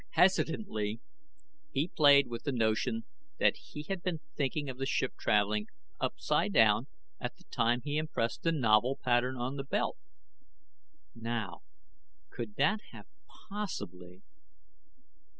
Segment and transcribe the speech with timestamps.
[0.13, 0.99] Hesitantly,
[1.71, 3.05] he played with the notion
[3.37, 5.67] that he had been thinking of the ship traveling
[5.99, 6.87] upsidedown
[7.19, 9.97] at the time he impressed the novel pattern on the belt.
[11.13, 11.61] Now,
[12.33, 13.05] could that have
[13.47, 14.23] possibly